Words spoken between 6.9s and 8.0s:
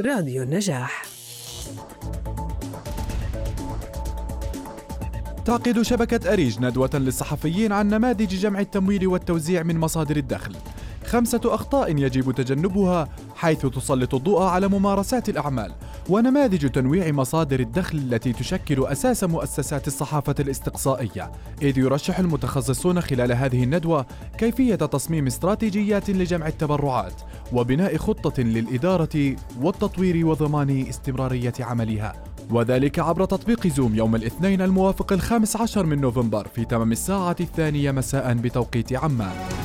للصحفيين عن